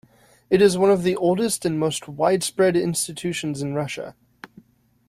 [0.49, 4.15] It is one of the oldest and most widespread institutions in Russia.